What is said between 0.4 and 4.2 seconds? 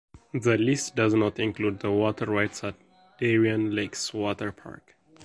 list does not include the water rides at Darien Lake's